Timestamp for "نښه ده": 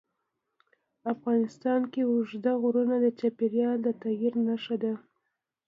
4.47-4.93